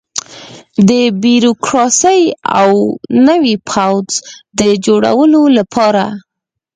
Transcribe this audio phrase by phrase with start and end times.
[0.89, 0.91] د
[1.23, 2.21] بیروکراسۍ
[2.61, 2.69] او
[3.27, 4.07] نوي پوځ
[4.59, 6.05] د جوړولو لپاره.